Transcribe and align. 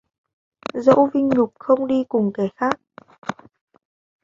Dẫu 0.85 1.07
vinh 1.13 1.29
nhục 1.29 1.53
không 1.59 1.87
đi 1.87 2.03
cùng 2.09 2.31
kẻ 2.33 2.47
khác 2.55 2.79